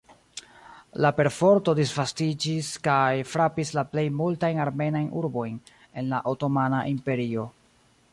[1.05, 5.61] La perforto disvastiĝis kaj frapis la plej multajn armenajn urbojn
[6.03, 7.45] en la Otomana Imperio.